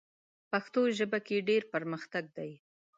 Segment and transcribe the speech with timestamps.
[0.51, 2.51] پښتو ژبه کې ډېر پرمختګ دی.